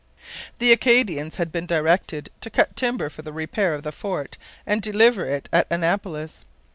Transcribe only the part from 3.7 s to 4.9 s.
of the fort and